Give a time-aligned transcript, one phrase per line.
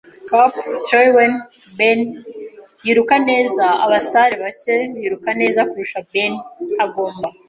[0.29, 1.35] Cap'n Trelawney!
[1.77, 1.99] Ben
[2.85, 6.33] yiruka neza; abasare bake biruka neza kurusha Ben.
[6.83, 7.27] Agomba